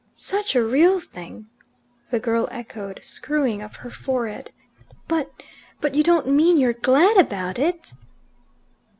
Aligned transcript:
"Such 0.15 0.55
a 0.55 0.65
real 0.65 0.99
thing?" 0.99 1.45
the 2.09 2.19
girl 2.19 2.47
echoed, 2.49 3.01
screwing 3.03 3.61
up 3.61 3.75
her 3.75 3.91
forehead. 3.91 4.49
"But 5.07 5.31
but 5.79 5.93
you 5.93 6.01
don't 6.01 6.25
mean 6.27 6.57
you're 6.57 6.73
glad 6.73 7.17
about 7.17 7.59
it?" 7.59 7.93